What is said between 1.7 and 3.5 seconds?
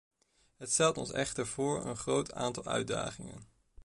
een groot aantal uitdagingen.